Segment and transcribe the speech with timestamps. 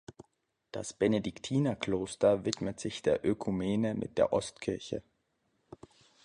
[0.71, 5.03] Das Benediktiner-Kloster widmet sich der Ökumene mit der Ostkirche.